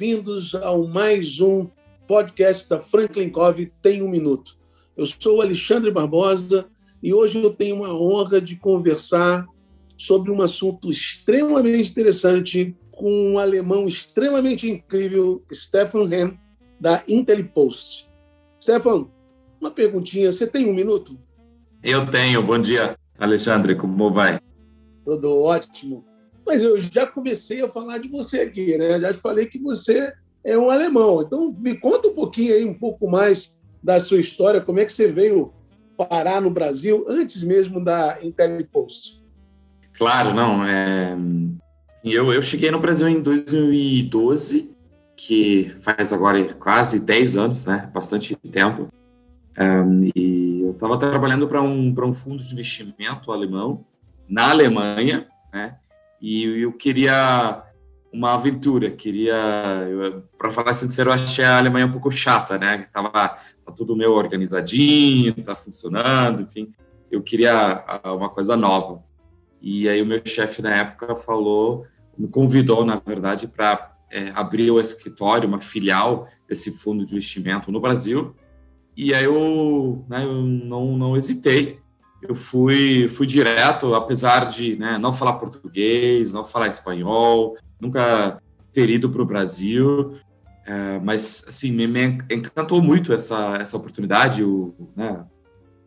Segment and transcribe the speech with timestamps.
[0.00, 1.68] Bem-vindos ao mais um
[2.06, 4.56] podcast da Franklin Covey Tem um Minuto.
[4.96, 6.64] Eu sou o Alexandre Barbosa
[7.02, 9.44] e hoje eu tenho uma honra de conversar
[9.98, 16.32] sobre um assunto extremamente interessante com um alemão extremamente incrível, Stefan Henn,
[16.80, 18.10] da IntelliPost.
[18.58, 19.06] Stefan,
[19.60, 21.20] uma perguntinha, você tem um minuto?
[21.82, 24.40] Eu tenho, bom dia, Alexandre, como vai?
[25.04, 26.09] Tudo ótimo.
[26.50, 28.98] Mas eu já comecei a falar de você aqui, né?
[28.98, 30.12] Já te falei que você
[30.42, 31.22] é um alemão.
[31.22, 34.92] Então, me conta um pouquinho aí, um pouco mais da sua história, como é que
[34.92, 35.52] você veio
[35.96, 39.22] parar no Brasil antes mesmo da IntelliPost.
[39.96, 40.64] Claro, não.
[40.64, 41.16] É...
[42.02, 44.72] Eu, eu cheguei no Brasil em 2012,
[45.16, 47.88] que faz agora quase 10 anos, né?
[47.94, 48.88] Bastante tempo.
[49.56, 53.84] Um, e eu estava trabalhando para um, um fundo de investimento alemão
[54.28, 55.76] na Alemanha, né?
[56.20, 57.64] E eu queria
[58.12, 59.36] uma aventura, queria,
[60.36, 62.86] para falar sincero, eu achei a Alemanha um pouco chata, né?
[62.92, 66.72] Tava tá tudo meio organizadinho, tá funcionando, enfim.
[67.10, 69.02] Eu queria uma coisa nova.
[69.62, 71.86] E aí o meu chefe na época falou,
[72.18, 77.70] me convidou, na verdade, para é, abrir o escritório, uma filial desse fundo de investimento
[77.70, 78.34] no Brasil.
[78.96, 81.78] E aí eu, né, eu não, não hesitei
[82.22, 88.40] eu fui, fui direto, apesar de né, não falar português, não falar espanhol, nunca
[88.72, 90.14] ter ido para o Brasil,
[90.66, 94.44] é, mas assim me, me, encantou muito essa essa oportunidade.
[94.44, 95.24] O né,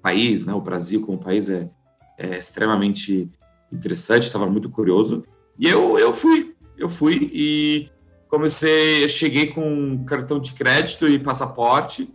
[0.02, 1.70] país, né, o Brasil como país é,
[2.18, 3.30] é extremamente
[3.72, 5.24] interessante, estava muito curioso
[5.58, 7.90] e eu eu fui, eu fui e
[8.28, 12.12] comecei, cheguei com cartão de crédito e passaporte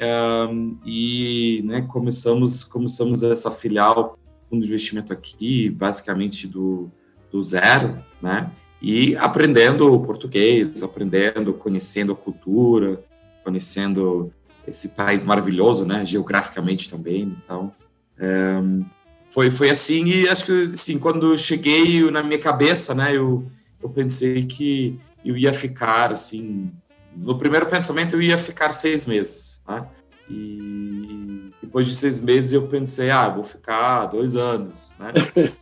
[0.00, 6.90] um, e né, começamos, começamos essa filial, fundo de investimento aqui, basicamente do,
[7.30, 8.50] do zero, né?
[8.80, 13.02] E aprendendo português, aprendendo, conhecendo a cultura,
[13.44, 14.32] conhecendo
[14.66, 16.04] esse país maravilhoso, né?
[16.04, 17.72] Geograficamente também, então...
[18.20, 18.84] Um,
[19.32, 23.46] foi, foi assim, e acho que assim, quando cheguei na minha cabeça, né, eu,
[23.82, 26.70] eu pensei que eu ia ficar assim
[27.16, 29.86] no primeiro pensamento eu ia ficar seis meses, né?
[30.28, 35.12] E depois de seis meses eu pensei, ah, vou ficar dois anos, né?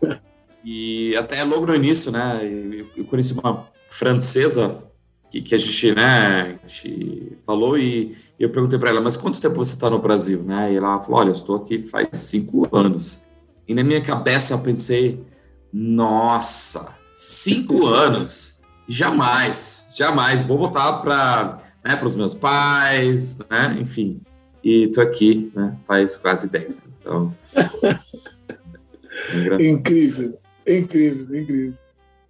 [0.65, 2.41] e até logo no início, né?
[2.97, 4.83] Eu, conheci uma francesa
[5.31, 6.59] que, que a gente, né?
[6.62, 9.99] A gente falou e, e eu perguntei para ela, mas quanto tempo você está no
[9.99, 10.72] Brasil, né?
[10.72, 13.21] E ela falou, olha, eu estou aqui faz cinco anos.
[13.67, 15.25] E na minha cabeça eu pensei,
[15.72, 18.59] nossa, cinco anos?
[18.91, 20.43] Jamais, jamais.
[20.43, 23.78] Vou voltar para né, os meus pais, né?
[23.81, 24.21] Enfim.
[24.65, 25.78] E tô aqui, né?
[25.87, 26.83] Faz quase 10.
[26.99, 27.33] Então.
[29.59, 30.37] é incrível,
[30.67, 31.75] incrível, incrível.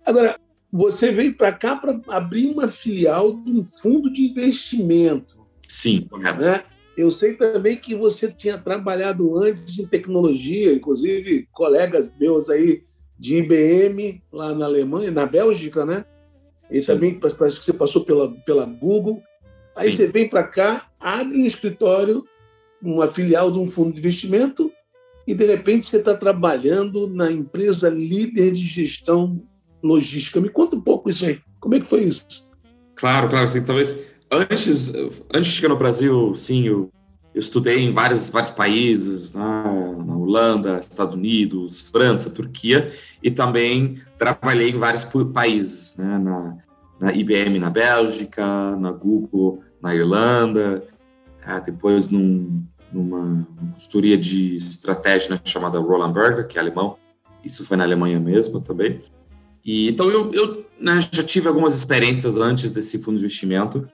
[0.04, 0.38] Agora,
[0.70, 5.40] você veio para cá para abrir uma filial de um fundo de investimento.
[5.66, 6.44] Sim, correto.
[6.44, 6.62] Né?
[6.94, 12.84] Eu sei também que você tinha trabalhado antes em tecnologia, inclusive colegas meus aí
[13.18, 16.04] de IBM lá na Alemanha, na Bélgica, né?
[16.70, 16.86] E Sim.
[16.86, 19.22] também parece que você passou pela, pela Google.
[19.76, 19.96] Aí Sim.
[19.96, 22.24] você vem para cá, abre um escritório,
[22.82, 24.70] uma filial de um fundo de investimento,
[25.26, 29.42] e de repente você está trabalhando na empresa líder de gestão
[29.82, 30.40] logística.
[30.40, 31.40] Me conta um pouco isso aí.
[31.60, 32.48] Como é que foi isso?
[32.94, 33.44] Claro, claro.
[33.44, 33.98] Assim, talvez
[34.30, 34.92] antes,
[35.32, 36.90] antes de chegar no Brasil, sim, eu,
[37.34, 43.30] eu estudei em vários, vários países, na, né, na Holanda, Estados Unidos, França, Turquia, e
[43.30, 46.56] também trabalhei em vários países, né, na,
[47.00, 50.82] na IBM na Bélgica, na Google na Irlanda,
[51.46, 52.62] uh, depois num,
[52.92, 56.96] numa consultoria de estratégia né, chamada Roland Berger, que é alemão,
[57.44, 59.00] isso foi na Alemanha mesmo também.
[59.64, 63.88] E, então eu, eu né, já tive algumas experiências antes desse fundo de investimento.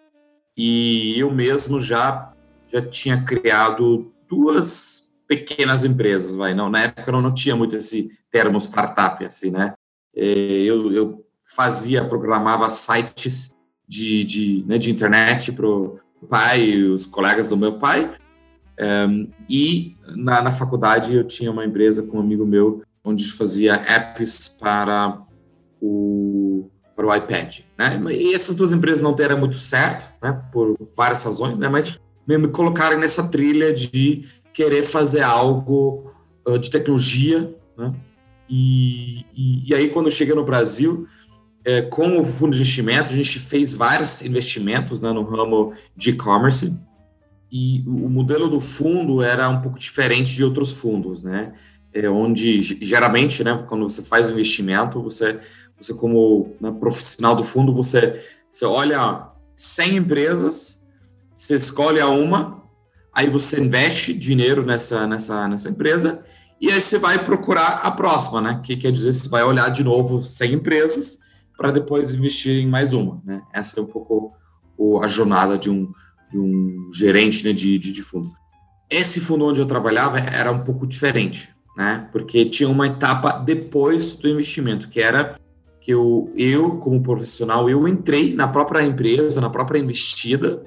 [0.56, 2.32] E eu mesmo já
[2.72, 8.10] já tinha criado duas pequenas empresas, vai não na época eu não tinha muito esse
[8.30, 9.74] termo startup assim, né?
[10.14, 16.84] É, eu, eu fazia, programava sites de, de, né, de internet para o pai e
[16.84, 18.12] os colegas do meu pai.
[19.08, 23.74] Um, e na, na, faculdade eu tinha uma empresa com um amigo meu onde fazia
[23.74, 25.22] apps para
[25.80, 27.60] o, para o iPad.
[27.78, 27.98] Né?
[28.12, 30.42] E essas duas empresas não deram muito certo, né?
[30.52, 31.68] por várias razões, né?
[31.68, 36.10] mas me colocaram nessa trilha de querer fazer algo
[36.46, 37.54] uh, de tecnologia.
[37.76, 37.94] Né?
[38.48, 41.06] E, e, e, aí, quando cheguei no Brasil,
[41.64, 46.10] é, com o fundo de investimento, a gente fez vários investimentos né, no ramo de
[46.10, 46.78] e-commerce
[47.50, 51.52] e o modelo do fundo era um pouco diferente de outros fundos, né?
[51.92, 55.38] É onde geralmente, né, quando você faz um investimento, você,
[55.80, 60.85] você como né, profissional do fundo, você, você olha 100 empresas,
[61.36, 62.62] você escolhe a uma,
[63.12, 66.24] aí você investe dinheiro nessa, nessa, nessa empresa
[66.58, 68.60] e aí você vai procurar a próxima, né?
[68.64, 71.18] Que quer dizer, você vai olhar de novo 100 empresas
[71.56, 73.42] para depois investir em mais uma, né?
[73.52, 74.32] Essa é um pouco
[75.02, 75.92] a jornada de um,
[76.30, 78.32] de um gerente né, de, de, de fundos.
[78.88, 82.08] Esse fundo onde eu trabalhava era um pouco diferente, né?
[82.12, 85.38] Porque tinha uma etapa depois do investimento, que era
[85.80, 90.62] que eu, eu como profissional, eu entrei na própria empresa, na própria investida,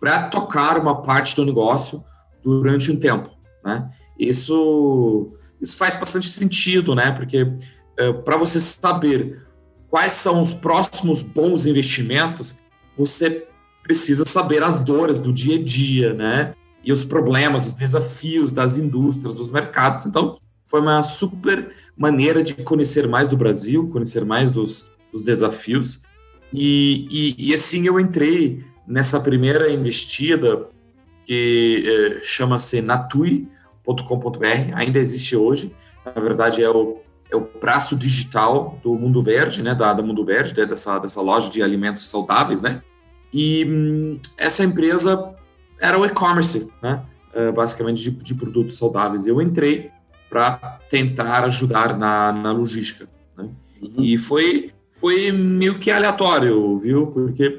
[0.00, 2.04] para tocar uma parte do negócio
[2.42, 3.30] durante um tempo,
[3.64, 3.88] né?
[4.18, 7.10] Isso, isso faz bastante sentido, né?
[7.12, 7.46] Porque
[7.96, 9.42] é, para você saber
[9.88, 12.58] quais são os próximos bons investimentos,
[12.96, 13.46] você
[13.82, 16.54] precisa saber as dores do dia a dia, né?
[16.82, 20.06] E os problemas, os desafios das indústrias, dos mercados.
[20.06, 20.36] Então,
[20.66, 26.00] foi uma super maneira de conhecer mais do Brasil, conhecer mais dos, dos desafios.
[26.52, 30.68] E, e, e, assim eu entrei nessa primeira investida
[31.24, 35.74] que eh, chama-se natui.com.br, ainda existe hoje.
[36.04, 37.00] Na verdade, é o,
[37.30, 39.74] é o braço digital do Mundo Verde, né?
[39.74, 40.66] Da, da Mundo Verde, né?
[40.66, 42.82] dessa, dessa loja de alimentos saudáveis, né?
[43.32, 45.34] E hum, essa empresa
[45.80, 47.02] era o e-commerce, né?
[47.34, 49.26] Uh, basicamente de, de, produtos saudáveis.
[49.26, 49.90] Eu entrei
[50.30, 53.08] para tentar ajudar na, na logística.
[53.36, 53.48] Né?
[53.82, 54.04] Uhum.
[54.04, 57.08] E foi, foi meio que aleatório, viu?
[57.08, 57.58] Porque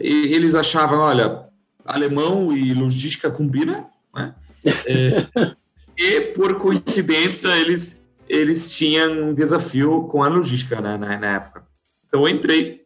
[0.00, 1.46] eles achavam, olha,
[1.84, 4.34] alemão e logística combina, né?
[4.64, 5.26] É,
[5.98, 11.64] e por coincidência eles eles tinham um desafio com a logística né, na, na época.
[12.06, 12.82] Então eu entrei,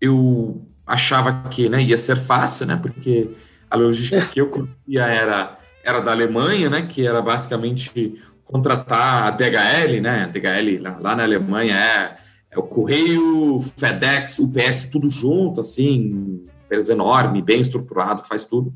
[0.00, 3.30] eu achava que né, ia ser fácil, né, porque
[3.70, 9.30] a logística que eu conhecia era, era da Alemanha, né, que era basicamente contratar a
[9.30, 12.16] DHL, né, a DHL lá, lá na Alemanha é,
[12.50, 18.72] é, o Correio, FedEx, UPS, tudo junto, assim, empresa enorme, bem estruturado, faz tudo.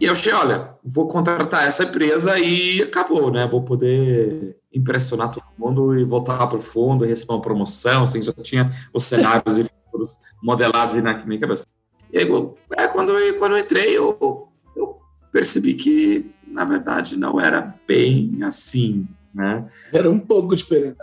[0.00, 5.44] E eu achei, olha, vou contratar essa empresa e acabou, né, vou poder impressionar todo
[5.56, 9.64] mundo e voltar para o fundo receber uma promoção, assim, já tinha os cenários e
[9.64, 11.64] futuros modelados aí na minha cabeça.
[12.12, 12.28] E aí,
[12.76, 14.98] é, quando, eu, quando eu entrei, eu, eu
[15.30, 19.68] percebi que, na verdade, não era bem assim, né?
[19.92, 20.96] Era um pouco diferente.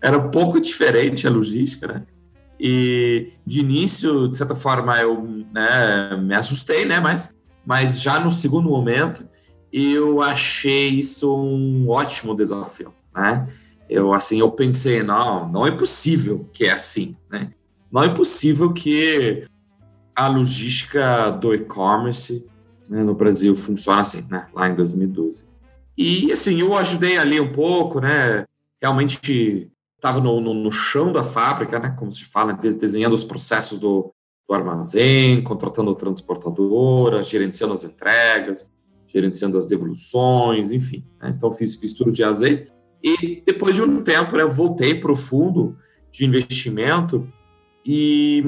[0.00, 2.02] Era um pouco diferente a logística, né?
[2.58, 7.00] E, de início, de certa forma, eu né, me assustei, né?
[7.00, 7.34] Mas,
[7.64, 9.28] mas já no segundo momento,
[9.72, 13.46] eu achei isso um ótimo desafio, né?
[13.88, 17.50] Eu assim, eu pensei, não, não é possível que é assim, né?
[17.92, 19.44] Não é possível que
[20.14, 22.44] a logística do e-commerce
[22.88, 24.46] né, no Brasil funcione assim, né?
[24.54, 25.44] Lá em 2012.
[25.96, 28.44] E assim, eu ajudei ali um pouco, né?
[28.80, 29.70] Realmente
[30.06, 31.94] estava no, no, no, chão da fábrica, né?
[31.98, 34.12] Como se fala, desenhando os processos do,
[34.48, 38.70] do armazém, contratando transportadora, gerenciando as entregas,
[39.06, 41.04] gerenciando as devoluções, enfim.
[41.20, 41.34] Né?
[41.36, 42.72] Então fiz, fiz tudo de azeite.
[43.02, 45.76] E depois de um tempo, né, voltei para o fundo
[46.10, 47.28] de investimento
[47.84, 48.42] e,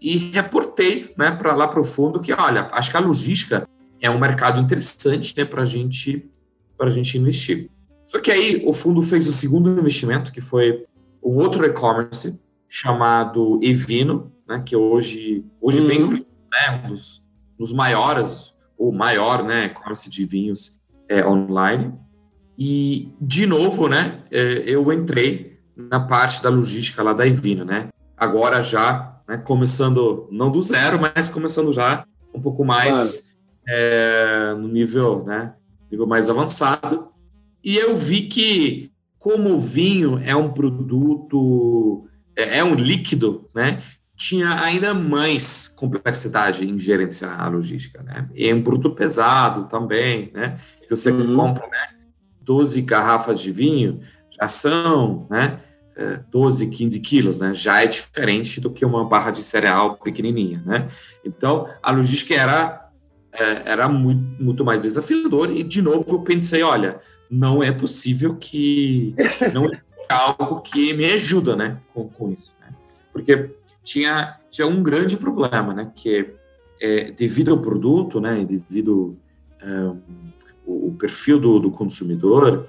[0.00, 3.66] e reportei né, para lá para o fundo que, olha, acho que a logística
[4.00, 6.30] é um mercado interessante né, para gente,
[6.78, 7.70] a gente investir.
[8.12, 10.84] Só que aí o fundo fez o segundo investimento, que foi
[11.24, 12.38] um outro e-commerce
[12.68, 15.86] chamado Evino, né, que hoje, hoje uhum.
[15.86, 17.22] bem né, um dos,
[17.58, 20.78] dos maiores, ou maior né, e-commerce de vinhos
[21.08, 21.94] é, online.
[22.58, 27.88] E, de novo, né, é, eu entrei na parte da logística lá da Evino, né?
[28.14, 32.04] Agora já, né, começando, não do zero, mas começando já
[32.34, 33.32] um pouco mais claro.
[33.68, 35.54] é, no nível, né,
[35.90, 37.10] nível mais avançado.
[37.62, 43.80] E eu vi que, como o vinho é um produto, é, é um líquido, né?
[44.16, 48.28] Tinha ainda mais complexidade em gerenciar a logística, né?
[48.34, 50.58] E é um produto pesado também, né?
[50.84, 51.34] Se você uhum.
[51.34, 51.88] compra, né?
[52.40, 54.00] 12 garrafas de vinho
[54.30, 55.60] já são, né,
[56.30, 57.54] 12, é, 15 quilos, né?
[57.54, 60.88] Já é diferente do que uma barra de cereal pequenininha, né?
[61.24, 62.82] Então, a logística era
[63.32, 65.50] é, era muito, muito mais desafiador.
[65.50, 67.00] E, de novo, eu pensei: olha,
[67.32, 69.14] não é possível que.
[69.54, 72.52] Não é algo que me ajuda né, com, com isso.
[72.60, 72.68] Né?
[73.10, 73.50] Porque
[73.82, 75.90] tinha, tinha um grande problema, né?
[75.96, 76.34] Que
[76.78, 78.44] é, devido ao produto, né?
[78.44, 79.16] Devido
[79.64, 79.98] um,
[80.66, 82.68] o, perfil do, do consumidor,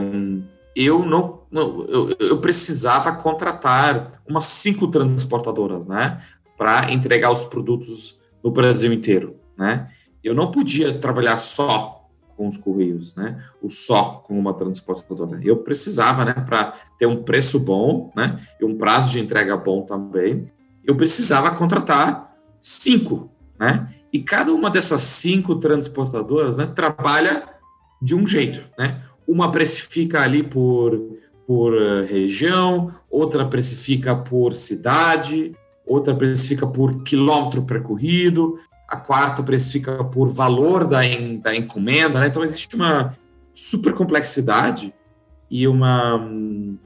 [0.00, 0.42] um,
[0.76, 6.22] eu não, não eu, eu, precisava contratar umas cinco transportadoras, né,
[6.56, 9.90] para entregar os produtos no Brasil inteiro, né?
[10.22, 11.99] Eu não podia trabalhar só
[12.40, 13.38] com os correios, né?
[13.62, 15.38] Ou só com uma transportadora.
[15.42, 19.82] Eu precisava, né, para ter um preço bom, né, e um prazo de entrega bom
[19.82, 20.50] também.
[20.82, 23.90] Eu precisava contratar cinco, né?
[24.10, 27.46] E cada uma dessas cinco transportadoras, né, trabalha
[28.00, 29.02] de um jeito, né?
[29.28, 30.98] Uma precifica ali por,
[31.46, 35.54] por uh, região, outra precifica por cidade,
[35.86, 38.58] outra precifica por quilômetro percorrido,
[38.90, 42.26] a quarta precifica por valor da, en, da encomenda, né?
[42.26, 43.14] Então existe uma
[43.54, 44.92] super complexidade
[45.48, 46.20] e uma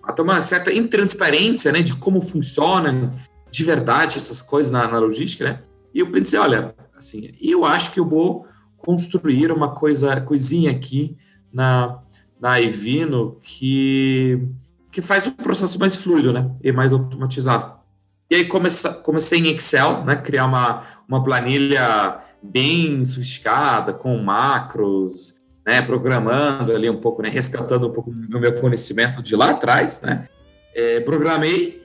[0.03, 3.11] até uma certa intransparência, né, de como funcionam
[3.51, 5.63] de verdade essas coisas na, na logística, né?
[5.95, 8.47] E eu pensei, olha, assim, eu acho que eu vou
[8.77, 11.17] construir uma coisa, coisinha aqui
[11.53, 12.01] na,
[12.41, 14.47] na Ivino que,
[14.91, 16.51] que faz o processo mais fluido, né?
[16.63, 17.84] E mais automatizado.
[18.31, 20.17] E aí comece, comecei em Excel, né?
[20.17, 25.83] Criar uma, uma planilha bem sofisticada, com macros, né?
[25.83, 27.29] Programando ali um pouco, né?
[27.29, 30.27] Rescatando um pouco do meu conhecimento de lá atrás, né?
[30.75, 31.83] É, programei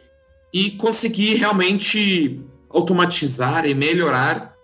[0.53, 4.55] e consegui realmente automatizar e melhorar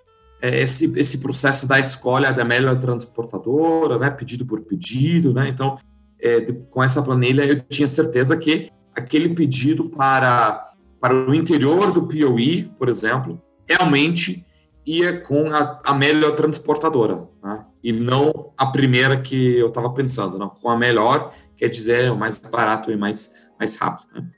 [0.41, 5.77] é, esse, esse processo da escolha da melhor transportadora, né, pedido por pedido, né, então,
[6.21, 10.65] é, com essa planilha eu tinha certeza que aquele pedido para,
[10.99, 14.45] para o interior do POI, por exemplo, realmente
[14.85, 20.37] ia com a, a melhor transportadora, né, e não a primeira que eu estava pensando,
[20.37, 24.07] não, com a melhor, quer dizer, o mais barato e mais, mais rápido.
[24.13, 24.29] Né.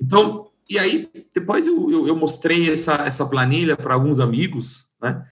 [0.00, 5.26] Então, e aí, depois eu, eu, eu mostrei essa, essa planilha para alguns amigos, né,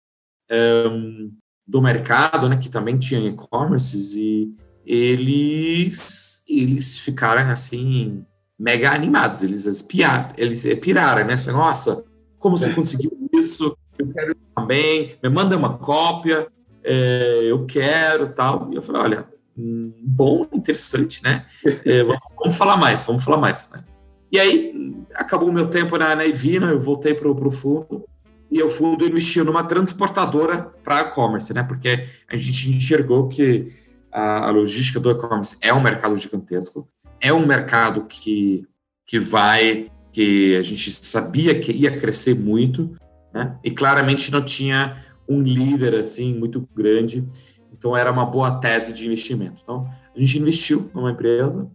[0.51, 1.33] um,
[1.67, 8.25] do mercado, né, que também tinha e-commerces, e eles, eles ficaram, assim,
[8.63, 12.05] mega animados, eles espiaram, eles piraram, né, falaram, nossa,
[12.39, 13.77] como você conseguiu isso?
[13.99, 16.47] Eu quero também, me manda uma cópia,
[16.85, 18.69] é, eu quero, tal.
[18.73, 19.27] E eu falei, olha,
[19.59, 21.45] hum, bom, interessante, né?
[21.85, 23.83] É, vamos, vamos, falar mais, vamos falar mais, né?
[24.31, 28.05] E aí, acabou o meu tempo na, na Ivina, eu voltei para o fundo,
[28.51, 31.65] e o fundo investiu numa transportadora para e-commerce, né?
[31.65, 33.73] Porque a gente enxergou que
[34.11, 36.89] a, a logística do e-commerce é um mercado gigantesco,
[37.23, 38.67] é um mercado que,
[39.07, 42.95] que vai, que a gente sabia que ia crescer muito,
[43.33, 43.57] né?
[43.63, 47.27] E claramente não tinha um líder assim muito grande,
[47.73, 49.63] então era uma boa tese de investimento.
[49.63, 51.71] Então a gente investiu numa empresa,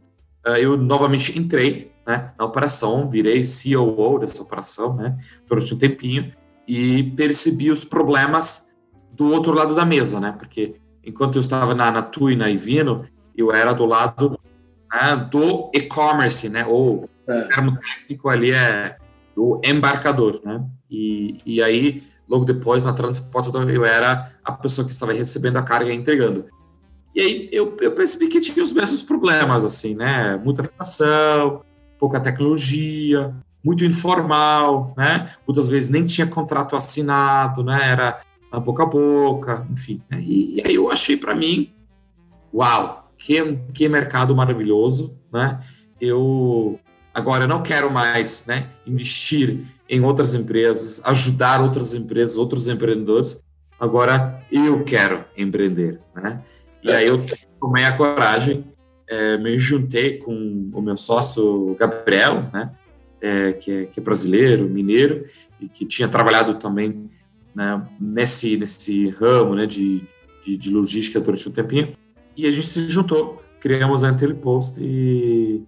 [0.45, 6.31] ah, eu novamente entrei né, na operação, virei COO dessa operação, né, durante um tempinho,
[6.67, 8.69] e percebi os problemas
[9.13, 10.35] do outro lado da mesa, né?
[10.37, 14.36] Porque enquanto eu estava na, na TUI, na Ivino, eu era do lado
[14.93, 16.65] né, do e-commerce, né?
[16.65, 17.39] Ou é.
[17.39, 18.97] o termo técnico ali é
[19.35, 20.63] do embarcador, né?
[20.89, 25.63] E, e aí, logo depois, na transportadora, eu era a pessoa que estava recebendo a
[25.63, 26.45] carga e entregando.
[27.13, 30.37] E aí eu, eu percebi que tinha os mesmos problemas, assim, né?
[30.37, 31.61] Muita informação,
[31.99, 35.33] pouca tecnologia, muito informal, né?
[35.47, 37.91] Muitas vezes nem tinha contrato assinado, né?
[37.91, 40.01] Era a boca a boca, enfim.
[40.09, 40.21] Né?
[40.21, 41.73] E, e, aí eu achei para mim,
[42.53, 45.59] uau, que, que mercado maravilhoso, né?
[45.99, 46.79] Eu
[47.13, 48.69] agora eu não quero mais, né?
[48.85, 53.43] Investir em outras empresas, ajudar outras empresas, outros empreendedores.
[53.79, 56.41] Agora eu quero empreender, né?
[56.83, 57.19] E aí eu
[57.59, 58.65] tomei a coragem,
[59.07, 62.71] é, me juntei com o meu sócio Gabriel, né?
[63.21, 65.25] é, que, é, que, é, brasileiro, mineiro,
[65.59, 67.09] e que tinha trabalhado também
[67.53, 70.03] né, nesse, nesse ramo né, de,
[70.45, 71.95] de, de, logística durante um tempinho.
[72.37, 75.65] E a gente se juntou, criamos a Intelipost e,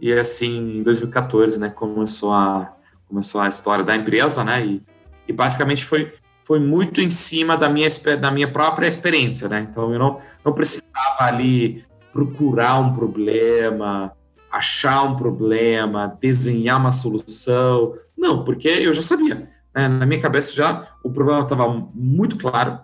[0.00, 2.74] e assim, em 2014, né, começou a,
[3.06, 4.82] começou a história da empresa, né, e,
[5.28, 7.88] e basicamente foi, foi muito em cima da minha,
[8.20, 14.12] da minha própria experiência, né, então eu não, não precisava ali procurar um problema,
[14.50, 17.94] achar um problema, desenhar uma solução.
[18.16, 19.48] Não, porque eu já sabia.
[19.74, 19.88] Né?
[19.88, 22.80] Na minha cabeça já o problema estava muito claro.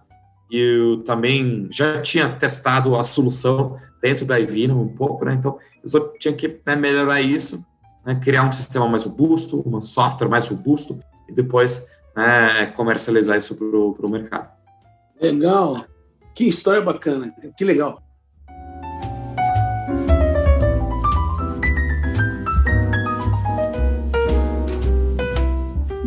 [0.51, 5.35] Eu também já tinha testado a solução dentro da Ivino um pouco, né?
[5.35, 7.65] Então eu só tinha que né, melhorar isso,
[8.05, 8.15] né?
[8.23, 13.67] criar um sistema mais robusto, um software mais robusto e depois né, comercializar isso para
[13.67, 14.51] o mercado.
[15.21, 15.85] Legal.
[16.35, 17.33] Que história bacana.
[17.57, 18.04] Que legal.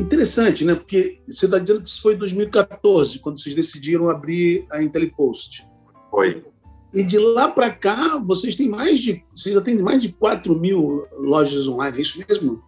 [0.08, 0.74] Interessante, né?
[0.74, 5.68] Porque você está dizendo que isso foi em 2014, quando vocês decidiram abrir a IntelliPost.
[6.10, 6.46] Foi.
[6.94, 9.22] E de lá para cá, vocês têm mais de.
[9.36, 12.64] Vocês já têm mais de 4 mil lojas online, é isso mesmo?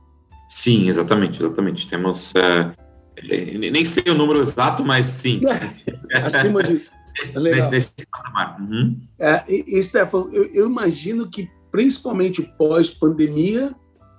[0.50, 1.88] Sim, exatamente, exatamente.
[1.88, 2.32] Temos.
[2.32, 2.76] Uh,
[3.24, 5.40] nem sei o número exato, mas sim.
[6.14, 6.92] Acima disso.
[7.36, 7.70] É legal.
[7.72, 8.62] Nesse, patamar.
[8.62, 8.98] Uhum.
[9.20, 13.76] É, e, e Stefan, eu, eu imagino que, principalmente pós-pandemia,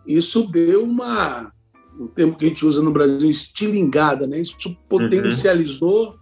[0.07, 1.51] isso deu uma.
[2.01, 4.41] O termo que a gente usa no Brasil, estilingada, né?
[4.41, 4.57] Isso
[4.89, 6.17] potencializou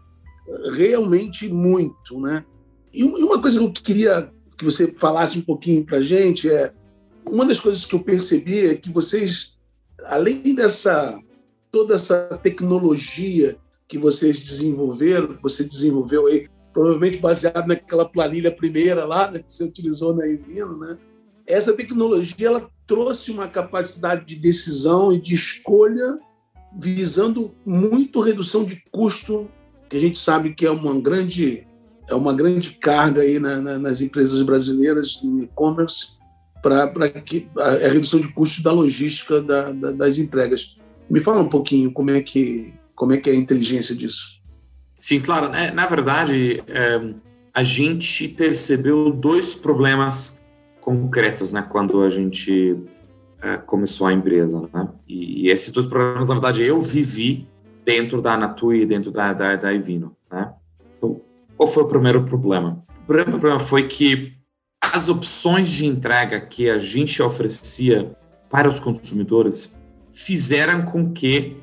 [0.46, 0.72] uhum.
[0.72, 2.44] realmente muito, né?
[2.92, 6.72] E uma coisa que eu queria que você falasse um pouquinho para a gente é
[7.30, 9.60] uma das coisas que eu percebi é que vocês,
[10.04, 11.18] além dessa
[11.70, 13.56] toda essa tecnologia
[13.86, 19.52] que vocês desenvolveram, que você desenvolveu aí, provavelmente baseado naquela planilha primeira lá né, que
[19.52, 20.98] você utilizou na Envino, né?
[21.46, 26.18] Essa tecnologia ela trouxe uma capacidade de decisão e de escolha
[26.76, 29.48] visando muito redução de custo,
[29.88, 31.66] que a gente sabe que é uma grande
[32.08, 36.16] é uma grande carga aí na, na, nas empresas brasileiras no e-commerce
[36.62, 40.74] para que a, a, redução de custos da logística da, da, das entregas.
[41.08, 44.40] Me fala um pouquinho como é que como é que é a inteligência disso.
[44.98, 45.54] Sim, claro.
[45.54, 47.14] É, na verdade, é,
[47.54, 50.37] a gente percebeu dois problemas
[50.88, 52.82] concretos, né, quando a gente
[53.42, 54.88] é, começou a empresa, né?
[55.06, 57.46] E, e, esses dois problemas, na verdade, eu vivi
[57.84, 60.50] dentro da Natui, dentro da da, da Ivino, né?
[60.96, 61.20] Então,
[61.58, 62.82] qual foi o primeiro problema?
[63.02, 64.32] O primeiro problema foi que
[64.80, 68.10] as opções de entrega que a gente oferecia
[68.48, 69.76] para os consumidores
[70.10, 71.58] fizeram com que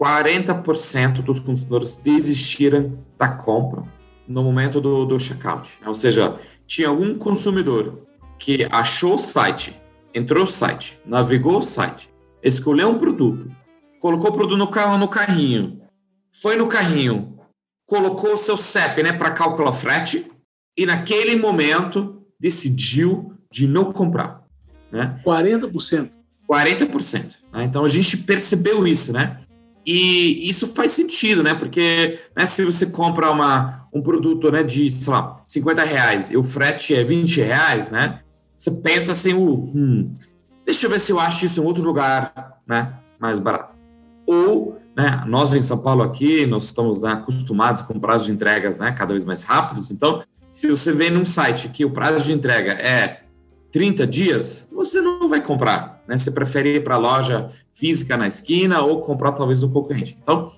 [0.00, 3.84] 40% dos consumidores desistiram da compra
[4.26, 5.78] no momento do, do checkout.
[5.86, 8.05] Ou seja, tinha um consumidor
[8.38, 9.80] que achou o site,
[10.14, 12.10] entrou no site, navegou o site,
[12.42, 13.50] escolheu um produto,
[14.00, 15.80] colocou o produto no carro no carrinho,
[16.32, 17.38] foi no carrinho,
[17.86, 20.30] colocou o seu CEP né, para calcular frete
[20.76, 24.44] e naquele momento decidiu de não comprar.
[24.90, 25.18] Né?
[25.24, 26.10] 40%.
[26.48, 27.36] 40%.
[27.52, 27.64] Né?
[27.64, 29.40] Então a gente percebeu isso, né?
[29.84, 31.54] E isso faz sentido, né?
[31.54, 36.36] Porque né, se você compra uma, um produto né, de, sei lá, 50 reais e
[36.36, 38.20] o frete é 20 reais, né?
[38.56, 40.10] Você pensa assim, hum,
[40.64, 42.94] deixa eu ver se eu acho isso em outro lugar, né?
[43.18, 43.74] Mais barato.
[44.26, 45.22] Ou né?
[45.26, 49.12] Nós em São Paulo aqui, nós estamos né, acostumados com prazos de entregas né, cada
[49.12, 49.90] vez mais rápidos.
[49.90, 50.22] Então,
[50.54, 53.20] se você vê num site que o prazo de entrega é
[53.70, 56.02] 30 dias, você não vai comprar.
[56.08, 56.16] Né?
[56.16, 60.16] Você prefere ir para a loja física na esquina ou comprar talvez um concorrente.
[60.22, 60.50] Então,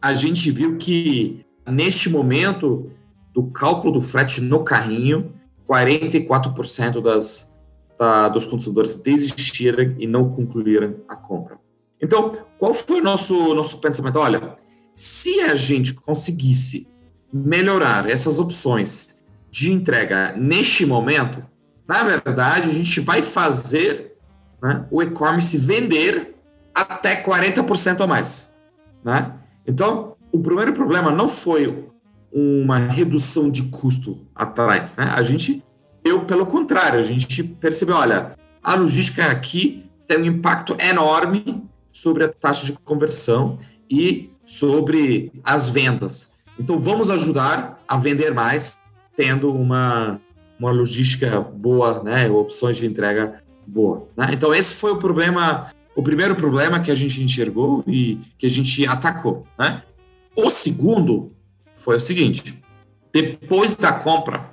[0.00, 2.90] a gente viu que neste momento
[3.32, 5.32] do cálculo do frete no carrinho,
[5.68, 7.54] 44% das,
[7.98, 11.58] da, dos consumidores desistiram e não concluíram a compra.
[12.00, 14.18] Então, qual foi o nosso, nosso pensamento?
[14.18, 14.56] Olha,
[14.94, 16.88] se a gente conseguisse
[17.32, 19.16] melhorar essas opções
[19.50, 21.42] de entrega neste momento,
[21.86, 24.16] na verdade, a gente vai fazer
[24.62, 26.34] né, o e-commerce vender
[26.74, 28.54] até 40% a mais.
[29.02, 29.32] Né?
[29.66, 31.88] Então, o primeiro problema não foi
[32.32, 34.94] uma redução de custo atrás.
[34.96, 35.04] Né?
[35.14, 35.62] A gente,
[36.04, 42.24] eu, pelo contrário, a gente percebeu, olha, a logística aqui tem um impacto enorme sobre
[42.24, 43.58] a taxa de conversão
[43.90, 46.32] e sobre as vendas.
[46.58, 48.80] Então, vamos ajudar a vender mais,
[49.16, 50.20] tendo uma,
[50.58, 54.08] uma logística boa, né, opções de entrega boa.
[54.16, 54.30] Né?
[54.32, 58.50] Então, esse foi o problema, o primeiro problema que a gente enxergou e que a
[58.50, 59.46] gente atacou.
[59.58, 59.82] Né?
[60.34, 61.32] O segundo
[61.86, 62.60] foi o seguinte:
[63.12, 64.50] depois da compra,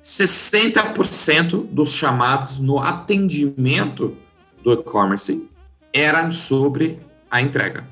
[0.00, 4.16] 60% dos chamados no atendimento
[4.62, 5.50] do e-commerce
[5.92, 7.84] eram sobre a entrega.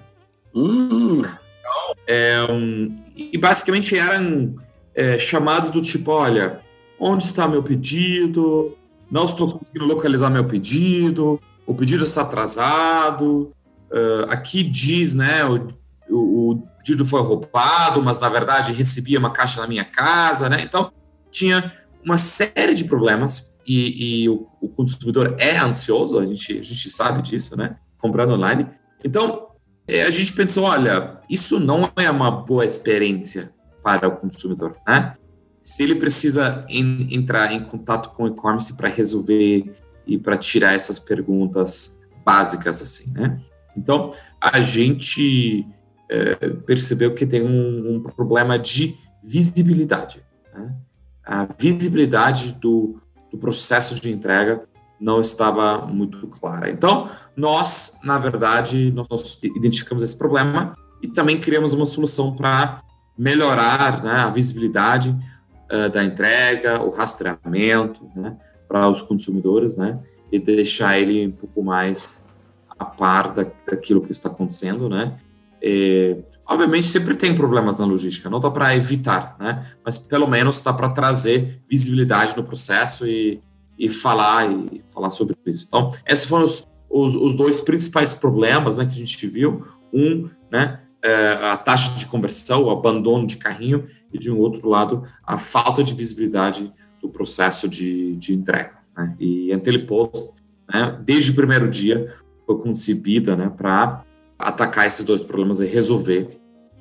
[0.54, 1.18] Hum.
[1.18, 4.54] Então, é, um, e basicamente eram
[4.94, 6.60] é, chamados do tipo, olha,
[6.98, 8.76] onde está meu pedido?
[9.10, 11.40] Não estou conseguindo localizar meu pedido.
[11.66, 13.52] O pedido está atrasado.
[13.90, 15.66] Uh, aqui diz, né, o,
[16.08, 20.62] o, o, pedido foi roubado, mas na verdade recebia uma caixa na minha casa, né?
[20.62, 20.92] Então
[21.30, 21.72] tinha
[22.04, 26.90] uma série de problemas e, e o, o, consumidor é ansioso, a gente, a gente
[26.90, 27.76] sabe disso, né?
[28.00, 28.66] comprando online.
[29.04, 29.48] Então,
[29.86, 35.12] é, a gente pensou, olha, isso não é uma boa experiência para o consumidor, né?
[35.60, 39.72] Se ele precisa em, entrar em contato com o e-commerce para resolver
[40.06, 43.38] e para tirar essas perguntas básicas, assim, né?
[43.76, 45.66] Então, a gente
[46.10, 46.34] é,
[46.66, 50.20] percebeu que tem um, um, problema de visibilidade.
[50.52, 50.74] Né?
[51.24, 54.64] A visibilidade do, do processo de entrega
[55.00, 56.68] não estava muito clara.
[56.68, 62.82] Então, nós, na verdade, nós identificamos esse problema e também criamos uma solução para
[63.16, 65.16] melhorar né, a visibilidade
[65.70, 68.36] uh, da entrega, o rastreamento né,
[68.68, 69.98] para os consumidores, né,
[70.30, 72.26] e deixar ele um pouco mais
[72.78, 75.16] a par da, daquilo que está acontecendo, né.
[75.62, 80.60] E, obviamente sempre tem problemas na logística, não dá para evitar, né, mas pelo menos
[80.60, 83.40] dá para trazer visibilidade no processo e
[83.80, 85.64] e falar e falar sobre isso.
[85.66, 89.64] Então, esses foram os, os, os dois principais problemas né, que a gente viu.
[89.90, 94.68] Um, né, é, a taxa de conversão, o abandono de carrinho, e de um outro
[94.68, 96.70] lado, a falta de visibilidade
[97.00, 98.72] do processo de, de entrega.
[98.94, 99.16] Né?
[99.18, 100.28] E a Telepost,
[100.70, 102.14] né, desde o primeiro dia,
[102.46, 104.04] foi concebida né, para
[104.40, 106.28] atacar esses dois problemas e resolver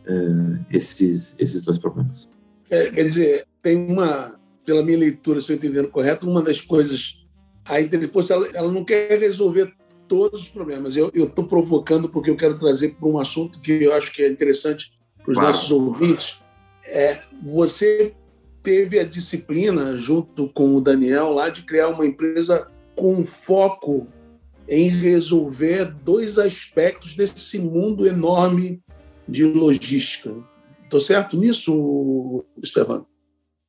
[0.07, 2.29] uh, esses, esses dois problemas.
[2.69, 7.15] É, quer dizer, tem uma, pela minha leitura, se eu entendendo correto, uma das coisas.
[7.65, 9.73] A Interpost ela, ela não quer resolver
[10.07, 10.95] todos os problemas.
[10.95, 14.27] Eu estou provocando porque eu quero trazer para um assunto que eu acho que é
[14.27, 14.91] interessante
[15.23, 15.53] para os claro.
[15.53, 16.39] nossos ouvintes.
[16.85, 18.13] É, você
[18.63, 24.07] teve a disciplina, junto com o Daniel, lá de criar uma empresa com foco
[24.69, 28.81] em resolver dois aspectos desse mundo enorme
[29.27, 30.31] de logística.
[30.83, 33.05] Estou certo nisso, Stefano?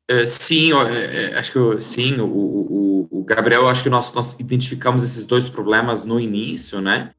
[0.08, 4.38] É, sim, é, é, acho que sim, o, o, o, Gabriel, acho que nós, nós
[4.38, 7.12] identificamos esses dois problemas no início, né?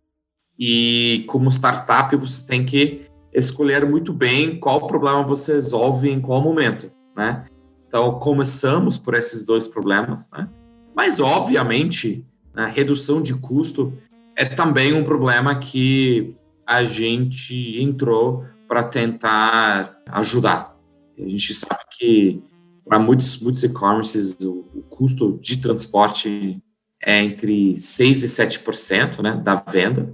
[0.60, 6.42] E como startup, você tem que escolher muito bem qual problema você resolve em qual
[6.42, 7.46] momento, né?
[7.88, 10.50] Então, começamos por esses dois problemas, né?
[10.94, 13.94] Mas, obviamente, a redução de custo
[14.36, 16.36] é também um problema que
[16.66, 20.78] a gente entrou para tentar ajudar.
[21.18, 22.42] A gente sabe que
[22.86, 26.62] para muitos, muitos e-commerces, o, o, custo de transporte
[27.04, 30.14] é entre 6% e 7% né, da venda.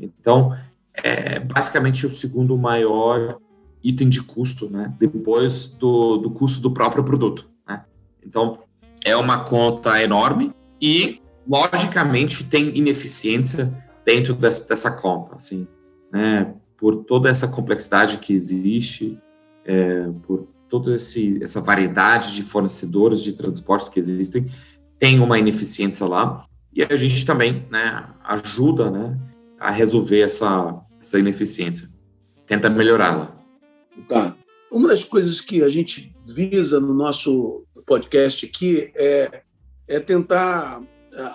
[0.00, 0.56] Então,
[0.94, 3.38] é basicamente o segundo maior
[3.82, 7.48] item de custo, né, depois do, do custo do próprio produto.
[7.66, 7.84] Né?
[8.24, 8.58] Então,
[9.04, 13.72] é uma conta enorme e, logicamente, tem ineficiência
[14.04, 15.66] dentro dessa, dessa conta, assim,
[16.12, 19.18] né, por toda essa complexidade que existe,
[19.64, 24.46] é, por toda essa variedade de fornecedores de transporte que existem,
[24.98, 29.18] tem uma ineficiência lá, e a gente também né, ajuda né,
[29.58, 31.88] a resolver essa, essa ineficiência,
[32.46, 33.36] tenta melhorá-la.
[34.06, 34.36] Tá.
[34.70, 39.42] Uma das coisas que a gente visa no nosso podcast aqui é,
[39.88, 40.82] é tentar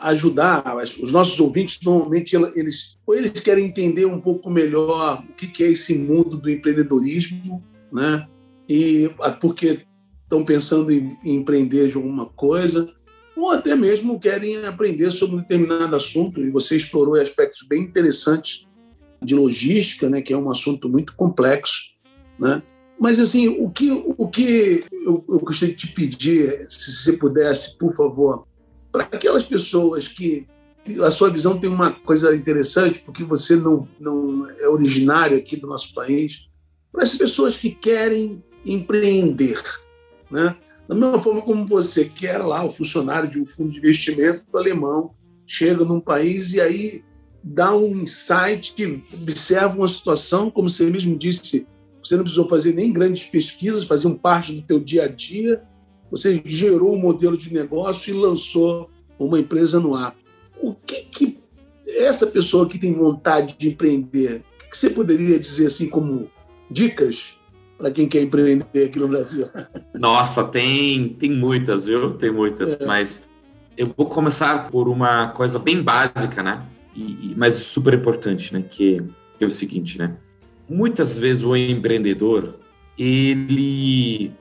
[0.02, 0.64] ajudar
[1.02, 5.68] os nossos ouvintes normalmente eles ou eles querem entender um pouco melhor o que é
[5.68, 8.28] esse mundo do empreendedorismo né
[8.68, 9.86] e ah, porque
[10.34, 12.90] estão pensando em, em empreender de alguma coisa,
[13.36, 18.68] ou até mesmo querem aprender sobre um determinado assunto, e você explorou aspectos bem interessantes
[19.22, 21.80] de logística, né, que é um assunto muito complexo,
[22.40, 22.62] né?
[23.00, 27.78] Mas assim, o que o que eu, eu gostaria de te pedir, se você pudesse,
[27.78, 28.48] por favor,
[28.94, 30.48] para aquelas pessoas que
[31.04, 35.66] a sua visão tem uma coisa interessante, porque você não não é originário aqui do
[35.66, 36.48] nosso país,
[36.92, 39.62] para as pessoas que querem empreender.
[40.30, 40.56] Né?
[40.88, 44.56] Da mesma forma como você, que era lá o funcionário de um fundo de investimento
[44.56, 45.16] alemão,
[45.48, 47.04] chega num país e aí
[47.44, 48.76] dá um insight,
[49.14, 51.68] observa uma situação, como você mesmo disse,
[52.04, 55.64] você não precisou fazer nem grandes pesquisas, faziam parte do teu dia a dia,
[56.14, 60.16] você gerou um modelo de negócio e lançou uma empresa no ar.
[60.62, 61.40] O que, que
[61.88, 66.30] essa pessoa que tem vontade de empreender, o que você poderia dizer assim como
[66.70, 67.36] dicas
[67.80, 69.48] para quem quer empreender aqui no Brasil?
[69.92, 72.14] Nossa, tem, tem muitas, viu?
[72.14, 72.86] Tem muitas, é.
[72.86, 73.28] mas
[73.76, 76.64] eu vou começar por uma coisa bem básica, né?
[76.96, 78.64] E, e, mas super importante, né?
[78.70, 79.02] Que,
[79.40, 80.16] que é o seguinte, né?
[80.70, 82.60] Muitas vezes o empreendedor
[82.96, 84.32] ele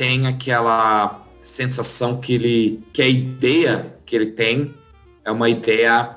[0.00, 4.74] tem aquela sensação que ele que a ideia que ele tem
[5.22, 6.16] é uma ideia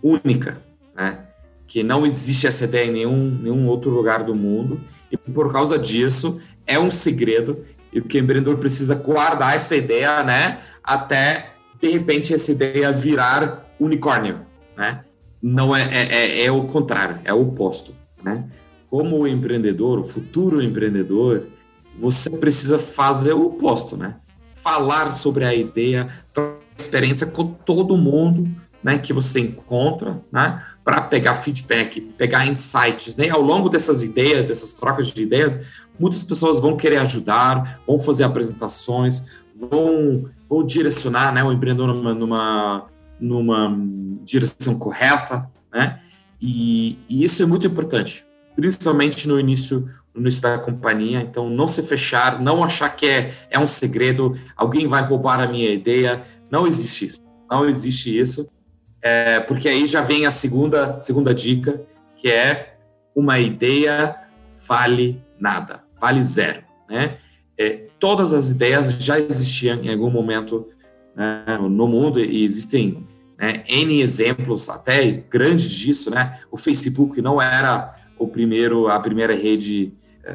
[0.00, 0.62] única,
[0.94, 1.24] né?
[1.66, 5.76] Que não existe essa ideia em nenhum, nenhum outro lugar do mundo e por causa
[5.76, 12.32] disso é um segredo e o empreendedor precisa guardar essa ideia, né, até de repente
[12.32, 14.42] essa ideia virar unicórnio,
[14.76, 15.04] né?
[15.42, 18.44] Não é, é, é, é o contrário, é o oposto, né?
[18.88, 21.48] Como o empreendedor, o futuro empreendedor,
[21.98, 24.16] você precisa fazer o oposto, né?
[24.54, 26.08] Falar sobre a ideia,
[26.76, 28.48] experiência com todo mundo,
[28.86, 34.46] né, que você encontra, né, para pegar feedback, pegar insights, né, ao longo dessas ideias,
[34.46, 35.58] dessas trocas de ideias,
[35.98, 42.14] muitas pessoas vão querer ajudar, vão fazer apresentações, vão, vão direcionar, né, o empreendedor numa,
[42.14, 42.86] numa,
[43.18, 43.76] numa
[44.24, 45.98] direção correta, né,
[46.40, 51.68] e, e isso é muito importante, principalmente no início no início da companhia, então não
[51.68, 56.22] se fechar, não achar que é, é um segredo, alguém vai roubar a minha ideia,
[56.50, 58.48] não existe isso, não existe isso,
[59.02, 61.82] é, porque aí já vem a segunda, segunda dica,
[62.16, 62.78] que é
[63.14, 64.16] uma ideia
[64.66, 67.18] vale nada, vale zero, né?
[67.58, 70.68] É, todas as ideias já existiam em algum momento
[71.14, 73.06] né, no mundo e existem
[73.38, 76.40] né, N exemplos, até grandes disso, né?
[76.50, 79.92] O Facebook não era o primeiro, a primeira rede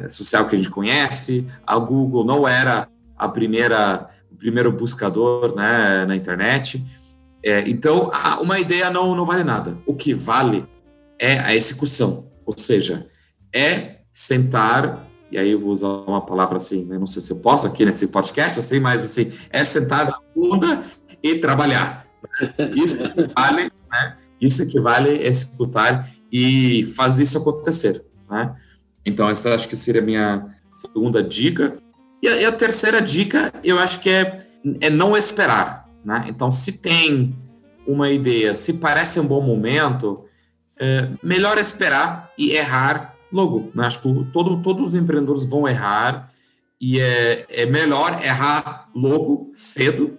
[0.08, 6.04] social que a gente conhece, a Google não era a primeira, o primeiro buscador né,
[6.06, 6.84] na internet.
[7.44, 9.78] É, então, uma ideia não, não vale nada.
[9.86, 10.66] O que vale
[11.18, 13.06] é a execução, ou seja,
[13.54, 17.36] é sentar, e aí eu vou usar uma palavra assim, né, não sei se eu
[17.36, 20.84] posso aqui nesse podcast, assim, mas assim, é sentar na bunda
[21.22, 22.06] e trabalhar.
[22.74, 24.16] Isso que vale, né?
[24.40, 28.54] Isso que vale executar e fazer isso acontecer, né?
[29.04, 31.76] Então, essa acho que seria a minha segunda dica.
[32.22, 34.38] E a, e a terceira dica, eu acho que é,
[34.80, 36.26] é não esperar, né?
[36.28, 37.34] Então, se tem
[37.86, 40.24] uma ideia, se parece um bom momento,
[40.78, 43.70] é melhor esperar e errar logo.
[43.74, 43.86] Né?
[43.86, 46.30] Acho que todo, todos os empreendedores vão errar
[46.80, 50.18] e é, é melhor errar logo, cedo,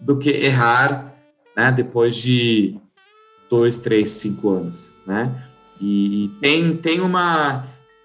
[0.00, 1.14] do que errar
[1.56, 2.76] né, depois de
[3.48, 5.44] dois, três, cinco anos, né?
[5.80, 7.64] E tem, tem uma...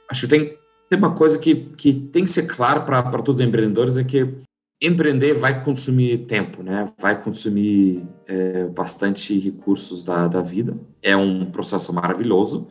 [0.10, 0.58] Acho que tem,
[0.90, 4.42] tem uma coisa que, que tem que ser claro para todos os empreendedores, é que
[4.82, 6.92] empreender vai consumir tempo, né?
[7.00, 10.78] Vai consumir é, bastante recursos da, da vida.
[11.02, 12.68] É um processo maravilhoso,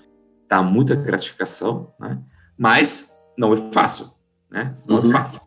[0.49, 2.18] dá muita gratificação, né?
[2.57, 4.09] Mas não é fácil,
[4.51, 4.77] né?
[4.87, 5.09] Não é uhum.
[5.09, 5.40] é fácil.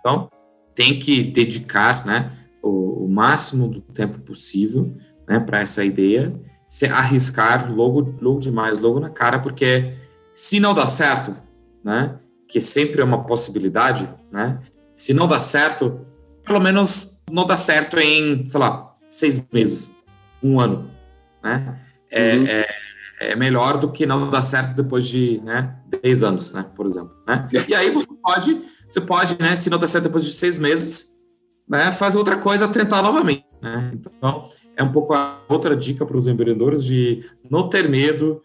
[0.00, 0.28] Então,
[0.74, 2.32] tem que dedicar, né?
[2.62, 4.94] O, o máximo do tempo possível,
[5.26, 5.40] né?
[5.40, 6.34] Para essa ideia,
[6.68, 9.92] se arriscar logo, logo demais, logo na cara, porque
[10.34, 11.36] se não dá certo,
[11.84, 12.18] né?
[12.48, 14.58] Que sempre é uma possibilidade, né?
[14.94, 16.00] Se não dá certo,
[16.44, 19.94] pelo menos não dá certo em, sei lá, seis meses,
[20.42, 20.90] um ano,
[21.42, 21.80] né?
[22.10, 22.46] É, uhum.
[22.46, 22.66] é,
[23.20, 27.16] é, melhor do que não dar certo depois de, né, dez anos, né, por exemplo,
[27.26, 27.48] né?
[27.68, 31.14] E aí você pode, você pode, né, se não dá certo depois de seis meses,
[31.68, 33.92] né, fazer outra coisa, tentar novamente, né?
[33.94, 34.44] Então,
[34.76, 38.42] é um pouco a outra dica para os empreendedores de não ter medo,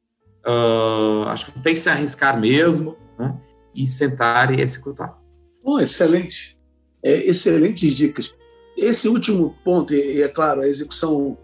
[0.47, 3.35] uh, acho que tem que se arriscar mesmo, né?
[3.75, 5.17] E sentar e executar.
[5.63, 6.57] Oh, excelente.
[7.03, 8.33] É, excelentes dicas.
[8.77, 11.37] Esse último ponto, e, é claro, a execução,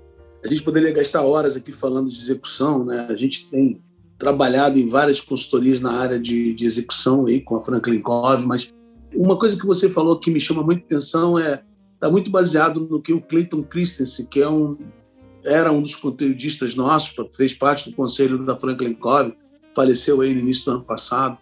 [0.43, 3.07] a gente poderia gastar horas aqui falando de execução, né?
[3.09, 3.81] A gente tem
[4.17, 8.73] trabalhado em várias consultorias na área de, de execução aí com a Franklin Covey, mas
[9.13, 11.61] uma coisa que você falou que me chama muito atenção é
[11.93, 14.77] está muito baseado no que o Clayton Christensen, que é um
[15.43, 19.36] era um dos conteudistas nossos, fez parte do conselho da Franklin Covey,
[19.75, 21.38] faleceu aí no início do ano passado.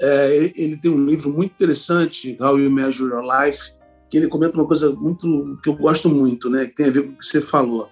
[0.00, 3.72] É, ele, ele, tem um livro muito interessante, How You Measure Your Life,
[4.08, 7.02] que ele comenta uma coisa muito que eu gosto muito, né, que tem a ver
[7.02, 7.88] com o que você falou.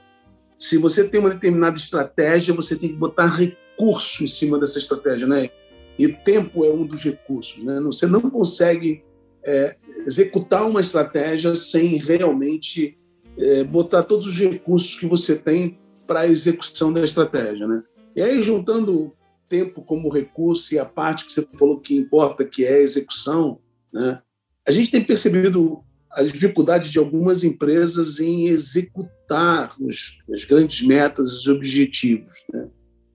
[0.58, 5.26] Se você tem uma determinada estratégia, você tem que botar recurso em cima dessa estratégia,
[5.26, 5.50] né?
[5.98, 7.78] E tempo é um dos recursos, né?
[7.82, 9.04] Você não consegue
[9.44, 12.96] é, executar uma estratégia sem realmente
[13.38, 17.82] é, botar todos os recursos que você tem para a execução da estratégia, né?
[18.14, 19.12] E aí juntando
[19.48, 23.60] tempo como recurso e a parte que você falou que importa, que é a execução,
[23.92, 24.20] né?
[24.66, 31.32] a gente tem percebido a dificuldade de algumas empresas em executar os, as grandes metas,
[31.32, 32.32] os objetivos.
[32.52, 32.68] Né?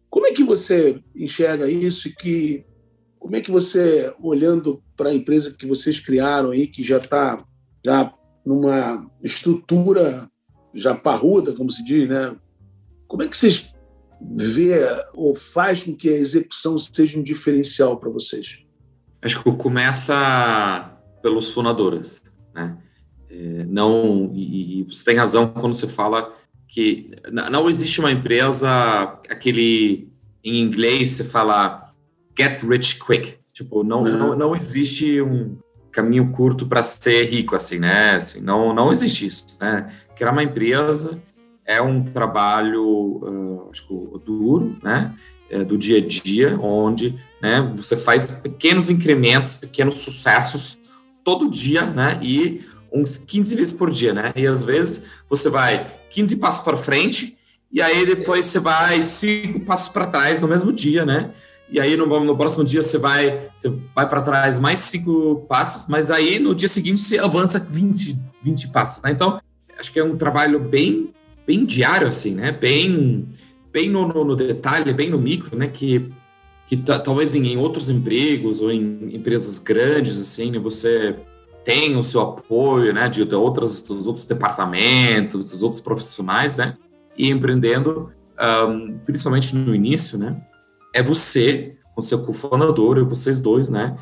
[0.09, 2.65] Como é que você enxerga isso e que
[3.19, 7.45] como é que você, olhando para a empresa que vocês criaram aí, que já está
[7.85, 8.11] já
[8.45, 10.29] numa estrutura
[10.73, 12.35] já parruda, como se diz, né?
[13.07, 13.73] Como é que vocês
[14.35, 14.79] vê
[15.13, 18.59] ou faz com que a execução seja um diferencial para vocês?
[19.21, 22.21] Acho que começa pelos fundadores,
[22.53, 22.77] né?
[23.29, 26.33] É, não e, e, você tem razão quando você fala
[26.67, 28.69] que não existe uma empresa
[29.29, 30.11] aquele
[30.43, 31.93] em inglês você fala
[32.37, 35.57] get rich quick, tipo não não, não, não existe um
[35.91, 38.15] caminho curto para ser rico assim, né?
[38.15, 39.91] Assim, não não existe isso, né?
[40.15, 41.21] Criar uma empresa
[41.65, 43.93] é um trabalho uh, acho que
[44.25, 45.13] duro, né?
[45.49, 50.79] É, do dia a dia, onde né, você faz pequenos incrementos, pequenos sucessos
[51.25, 52.17] todo dia, né?
[52.21, 54.31] E uns 15 vezes por dia, né?
[54.33, 57.37] E às vezes você vai 15 passos para frente
[57.71, 61.31] e aí depois você vai cinco passos para trás no mesmo dia, né?
[61.71, 65.87] E aí no, no próximo dia você vai, você vai para trás mais cinco passos,
[65.87, 69.11] mas aí no dia seguinte você avança 20, 20 passos, né?
[69.11, 69.39] Então,
[69.79, 71.13] acho que é um trabalho bem,
[71.47, 72.51] bem diário, assim, né?
[72.51, 73.29] Bem,
[73.71, 75.69] bem no, no, no detalhe, bem no micro, né?
[75.69, 76.11] Que,
[76.67, 80.59] que talvez em, em, outros empregos ou em empresas grandes, assim, né?
[80.59, 81.15] Você
[81.63, 83.07] tem o seu apoio, né?
[83.07, 86.75] De, de outras, dos outros departamentos, dos outros profissionais, né?
[87.17, 88.11] E empreendendo,
[88.67, 90.35] um, principalmente no início, né?
[90.93, 93.97] É você, com seu cofundador e vocês dois, né,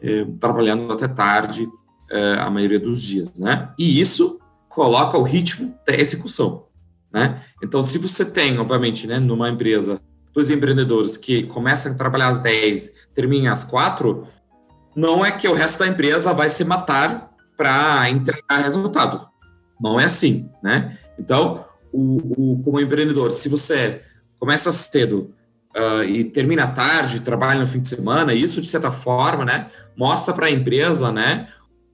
[0.00, 1.68] é, trabalhando até tarde
[2.10, 3.72] é, a maioria dos dias, né?
[3.78, 6.66] E isso coloca o ritmo da execução,
[7.12, 7.42] né?
[7.62, 10.00] Então, se você tem, obviamente, né, numa empresa,
[10.32, 14.26] dois empreendedores que começam a trabalhar às 10, terminam às 4,
[14.94, 19.26] não é que o resto da empresa vai se matar para entregar resultado.
[19.80, 20.96] Não é assim, né?
[21.18, 24.02] Então, o, o, como empreendedor, se você
[24.38, 25.32] começa cedo,
[25.76, 30.32] uh, e termina tarde, trabalha no fim de semana, isso de certa forma, né, mostra
[30.32, 31.48] para a empresa, né,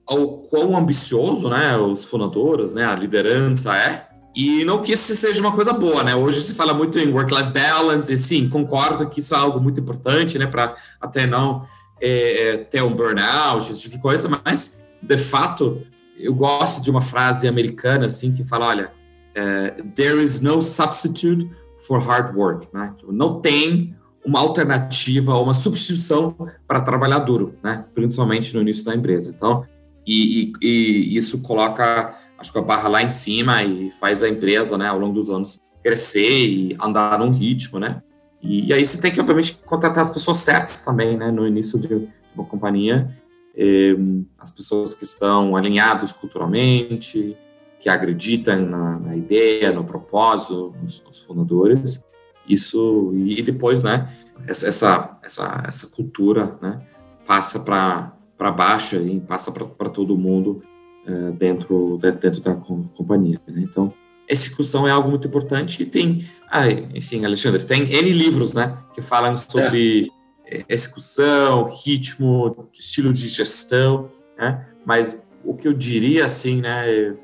[0.08, 4.08] o quão ambicioso, né, os fundadores, né, a liderança é.
[4.34, 6.14] E não que isso seja uma coisa boa, né?
[6.14, 9.80] Hoje se fala muito em work-life balance, e sim, concordo que isso é algo muito
[9.80, 11.66] importante, né, para até não
[12.00, 15.82] é, ter um burnout, esse tipo de coisa, mas de fato
[16.16, 18.92] eu gosto de uma frase americana assim que fala, olha,
[19.36, 21.50] uh, there is no substitute
[21.86, 22.94] for hard work, né?
[22.96, 27.84] Tipo, não tem uma alternativa ou uma substituição para trabalhar duro, né?
[27.94, 29.32] Principalmente no início da empresa.
[29.34, 29.64] Então,
[30.06, 34.28] e, e, e, isso coloca, acho que a barra lá em cima e faz a
[34.28, 38.02] empresa, né, ao longo dos anos crescer e andar num ritmo, né?
[38.42, 41.30] E, e aí você tem que, obviamente, contratar as pessoas certas também, né?
[41.30, 43.10] No início de, de uma companhia,
[43.56, 43.96] eh,
[44.38, 47.36] as pessoas que estão alinhadas culturalmente,
[47.80, 52.04] que acreditam na, na ideia, no propósito, nos, nos, fundadores.
[52.48, 54.08] Isso e depois, né?
[54.46, 56.80] Essa essa essa cultura, né?
[57.26, 60.62] Passa para para baixo e passa para todo mundo
[61.06, 63.40] é, dentro de, dentro da companhia.
[63.46, 63.62] Né?
[63.62, 63.92] Então
[64.30, 69.02] execução é algo muito importante e tem, ah, enfim, Alexandre, tem N livros, né, que
[69.02, 70.08] falam sobre
[70.46, 70.64] é.
[70.68, 74.66] execução, ritmo, estilo de gestão, né?
[74.86, 77.16] Mas o que eu diria, assim, né,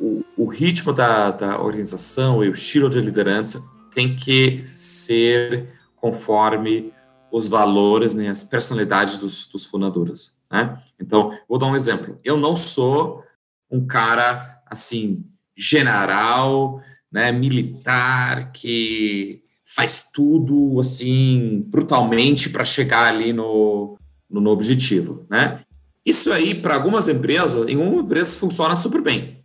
[0.00, 3.62] o, o ritmo da, da organização e o estilo de liderança
[3.94, 6.92] tem que ser conforme
[7.30, 10.78] os valores, né, as personalidades dos, dos fundadores, né?
[11.00, 12.18] Então, vou dar um exemplo.
[12.22, 13.24] Eu não sou
[13.70, 15.24] um cara, assim,
[15.56, 16.80] general,
[17.10, 23.98] né, militar, que faz tudo, assim, brutalmente para chegar ali no,
[24.30, 25.60] no, no, objetivo, né?
[26.06, 29.43] Isso aí, para algumas empresas, em uma empresa funciona super bem,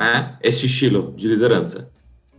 [0.00, 1.90] né, esse estilo de liderança.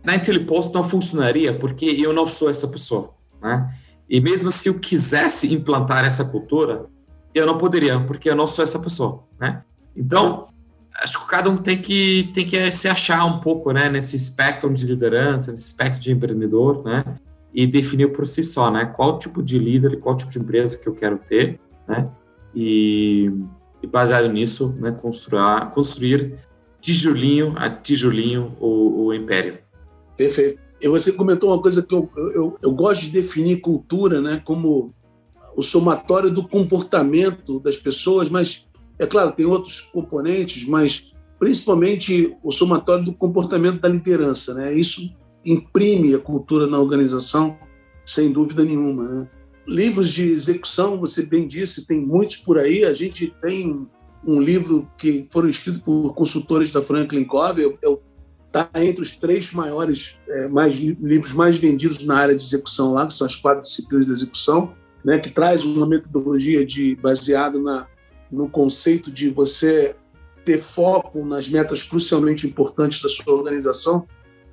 [0.02, 3.72] Na Intellipost não funcionaria porque eu não sou essa pessoa, né?
[4.10, 6.86] E mesmo se eu quisesse implantar essa cultura,
[7.32, 9.60] eu não poderia, porque eu não sou essa pessoa, né?
[9.96, 10.48] Então,
[11.00, 14.68] acho que cada um tem que tem que se achar um pouco, né, nesse espectro
[14.74, 17.04] de liderança, nesse espectro de empreendedor, né?
[17.54, 20.88] E definir por si só, né, qual tipo de líder, qual tipo de empresa que
[20.88, 22.08] eu quero ter, né?
[22.52, 23.32] E,
[23.80, 26.34] e baseado nisso, né, construir construir
[26.82, 29.58] tijolinho a tijolinho o, o império.
[30.16, 30.60] Perfeito.
[30.80, 34.92] E você comentou uma coisa que eu, eu, eu gosto de definir cultura né, como
[35.56, 38.66] o somatório do comportamento das pessoas, mas,
[38.98, 44.52] é claro, tem outros componentes, mas principalmente o somatório do comportamento da liderança.
[44.54, 44.74] Né?
[44.74, 45.14] Isso
[45.44, 47.56] imprime a cultura na organização,
[48.04, 49.08] sem dúvida nenhuma.
[49.08, 49.28] Né?
[49.68, 52.84] Livros de execução, você bem disse, tem muitos por aí.
[52.84, 53.86] A gente tem
[54.26, 57.76] um livro que foram escritos por consultores da Franklin Covey,
[58.46, 63.06] está entre os três maiores é, mais, livros mais vendidos na área de execução lá,
[63.06, 67.86] que são as quatro disciplinas de execução, né, que traz uma metodologia de baseada na,
[68.30, 69.96] no conceito de você
[70.44, 74.06] ter foco nas metas crucialmente importantes da sua organização,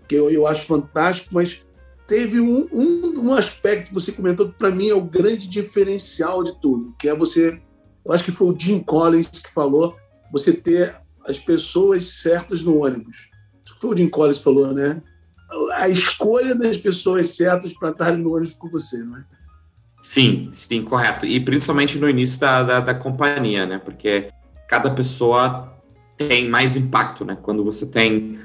[0.08, 1.62] que eu, eu acho fantástico, mas
[2.08, 6.44] teve um, um, um aspecto que você comentou que para mim é o grande diferencial
[6.44, 7.60] de tudo, que é você
[8.06, 9.96] eu acho que foi o Jim Collins que falou,
[10.32, 10.96] você ter
[11.26, 13.30] as pessoas certas no ônibus.
[13.80, 15.02] Foi o Jim Collins que falou, né?
[15.74, 19.24] A escolha das pessoas certas para estarem no ônibus com você, não é?
[20.02, 21.26] Sim, sim, correto.
[21.26, 23.80] E principalmente no início da, da, da companhia, né?
[23.80, 24.30] Porque
[24.68, 25.74] cada pessoa
[26.18, 27.38] tem mais impacto, né?
[27.42, 28.40] Quando você tem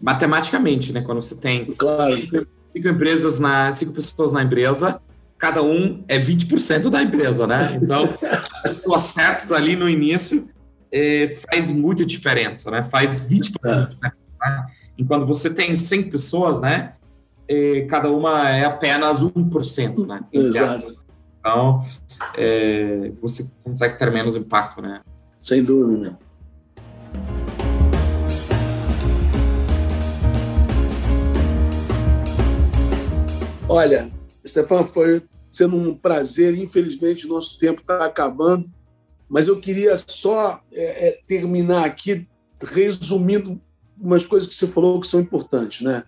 [0.00, 1.00] matematicamente, né?
[1.00, 2.12] Quando você tem claro.
[2.14, 5.00] cinco, cinco, empresas na cinco pessoas na empresa,
[5.38, 7.78] cada um é 20% da empresa, né?
[7.80, 8.08] Então,
[8.62, 10.48] pessoas certas ali no início
[10.92, 12.82] é, faz muita diferença, né?
[12.90, 13.56] Faz 20%.
[13.64, 14.50] É.
[14.50, 14.66] Né?
[14.98, 16.94] Enquanto você tem 100 pessoas, né?
[17.50, 20.20] eh, cada uma é apenas 1%, né?
[20.32, 20.96] Exato.
[21.40, 21.82] Então,
[22.36, 25.00] é, você consegue ter menos impacto, né?
[25.40, 26.16] Sem dúvida.
[33.68, 34.10] Olha,
[34.46, 36.56] Stefan, foi sendo um prazer.
[36.56, 38.70] Infelizmente, nosso tempo está acabando,
[39.28, 42.26] mas eu queria só é, é, terminar aqui
[42.62, 43.60] resumindo
[43.98, 46.04] umas coisas que você falou que são importantes, né?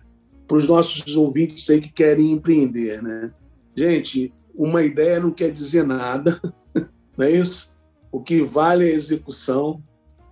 [0.47, 3.31] Para os nossos ouvintes aí que querem empreender, né?
[3.75, 6.39] Gente, uma ideia não quer dizer nada,
[7.17, 7.69] não é isso?
[8.11, 9.81] O que vale é a execução.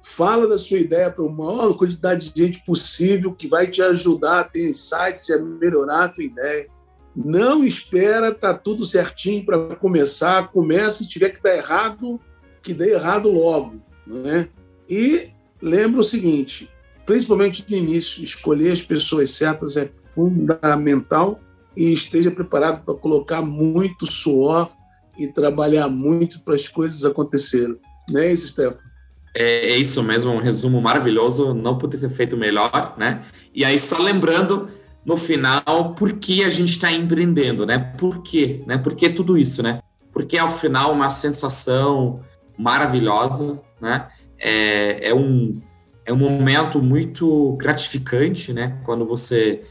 [0.04, 4.42] Fala da sua ideia para a maior quantidade de gente possível que vai te ajudar
[4.42, 6.68] a ter insights e a melhorar a tua ideia.
[7.16, 10.50] Não espera tá tudo certinho para começar.
[10.50, 12.20] Começa e tiver que dar errado,
[12.62, 13.82] que dê errado logo.
[14.08, 14.48] Né?
[14.90, 15.30] E
[15.62, 16.70] lembra o seguinte:
[17.06, 21.40] principalmente no início, escolher as pessoas certas é fundamental
[21.76, 24.70] e esteja preparado para colocar muito suor
[25.18, 27.78] e trabalhar muito para as coisas acontecerem.
[28.10, 28.92] Não é isso, Stefano?
[29.34, 33.24] É, é, isso mesmo, um resumo maravilhoso, não podia ter feito melhor, né?
[33.54, 34.70] E aí, só lembrando,
[35.06, 37.80] no final, por que a gente está empreendendo, né?
[37.98, 38.64] Por quê?
[38.68, 38.78] Né?
[38.78, 39.82] Por que tudo isso, né?
[40.14, 42.22] Porque, ao final, uma sensação
[42.58, 44.08] maravilhosa, né?
[44.38, 45.60] É, é, um,
[46.06, 48.80] é um momento muito gratificante, né?
[48.84, 49.64] Quando você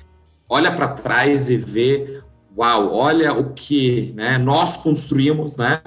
[0.48, 2.20] olha para trás e vê,
[2.56, 5.80] uau, olha o que né, nós construímos, né?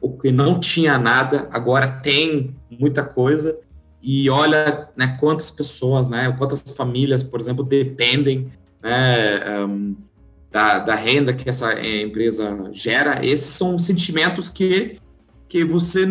[0.00, 3.58] O que não tinha nada, agora tem muita coisa.
[4.00, 8.48] E olha né, quantas pessoas, né, quantas famílias, por exemplo, dependem
[8.82, 9.96] né, um,
[10.50, 13.24] da, da renda que essa empresa gera.
[13.24, 14.98] Esses são sentimentos que,
[15.48, 16.06] que você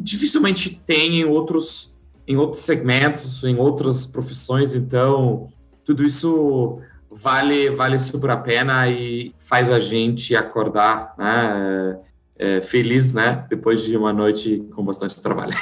[0.00, 1.94] dificilmente tem em outros,
[2.26, 4.74] em outros segmentos, em outras profissões.
[4.74, 5.48] Então,
[5.84, 12.00] tudo isso vale, vale super a pena e faz a gente acordar, né?
[12.36, 13.46] É, feliz, né?
[13.48, 15.52] Depois de uma noite com bastante trabalho.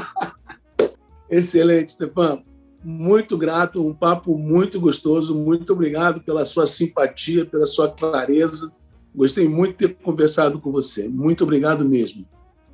[1.28, 2.42] Excelente, Stefan.
[2.82, 5.34] Muito grato, um papo muito gostoso.
[5.34, 8.72] Muito obrigado pela sua simpatia, pela sua clareza.
[9.14, 11.08] Gostei muito de ter conversado com você.
[11.08, 12.26] Muito obrigado mesmo.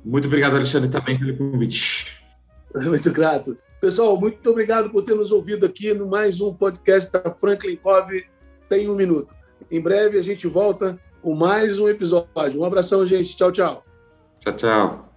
[0.05, 2.17] Muito obrigado, Alexandre, também pelo convite.
[2.73, 3.57] Muito grato.
[3.79, 8.25] Pessoal, muito obrigado por ter nos ouvido aqui no mais um podcast da Franklin Cove
[8.67, 9.35] Tem um Minuto.
[9.69, 12.59] Em breve a gente volta com mais um episódio.
[12.59, 13.35] Um abração, gente.
[13.35, 13.83] Tchau, tchau.
[14.39, 15.16] Tchau, tchau.